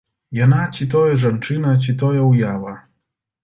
Яна 0.37 0.61
ці 0.75 0.87
тое 0.93 1.11
жанчына, 1.25 1.77
ці 1.85 1.97
тое 2.03 2.21
ўява. 2.33 2.77